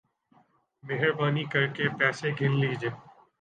مہربانی 0.83 1.43
کر 1.51 1.65
کے 1.75 1.85
پیسے 1.99 2.29
گن 2.37 2.51
لیجئے 2.61 2.89